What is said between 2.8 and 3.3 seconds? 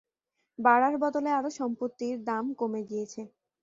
গিয়েছে।